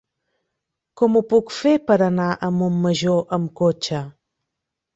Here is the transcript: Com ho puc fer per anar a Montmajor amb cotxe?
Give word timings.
Com 1.01 1.17
ho 1.19 1.23
puc 1.33 1.53
fer 1.59 1.75
per 1.91 1.99
anar 2.07 2.31
a 2.33 2.51
Montmajor 2.57 3.39
amb 3.41 3.55
cotxe? 3.63 4.05